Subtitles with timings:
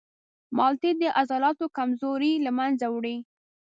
[0.57, 3.17] مالټې د عضلاتو کمزوري له منځه وړي.